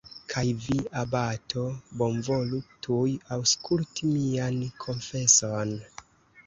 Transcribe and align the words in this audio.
Kaj 0.31 0.43
vi, 0.61 0.77
abato, 1.01 1.65
bonvolu 1.99 2.63
tuj 2.89 3.13
aŭskulti 3.39 4.13
mian 4.17 4.61
konfeson! 4.87 5.79